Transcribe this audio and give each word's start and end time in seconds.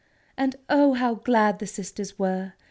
And 0.35 0.55
oh, 0.67 0.93
how 0.95 1.13
glad 1.13 1.59
the 1.59 1.67
sisters 1.67 2.17
were! 2.17 2.53